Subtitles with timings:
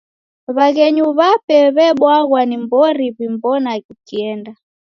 [0.55, 4.51] W'aghenyu w'ape w'ebwaghwa ni mbori w'imbona ukienda.